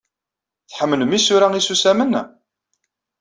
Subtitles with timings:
[0.69, 2.13] Tḥemmlem isura isusamen?